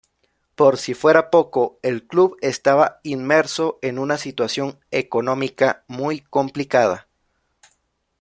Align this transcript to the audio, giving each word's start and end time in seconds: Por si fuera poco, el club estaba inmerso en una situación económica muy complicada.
Por 0.55 0.77
si 0.79 0.95
fuera 0.95 1.29
poco, 1.29 1.77
el 1.83 2.07
club 2.07 2.35
estaba 2.41 2.99
inmerso 3.03 3.77
en 3.83 3.99
una 3.99 4.17
situación 4.17 4.79
económica 4.89 5.83
muy 5.87 6.21
complicada. 6.21 7.07